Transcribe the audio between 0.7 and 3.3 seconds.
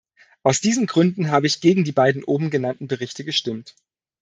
Gründen habe ich gegen die beiden oben genannten Berichte